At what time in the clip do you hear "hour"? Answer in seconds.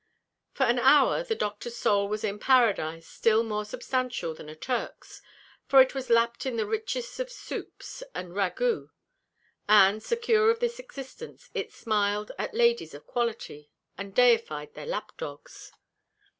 0.79-1.21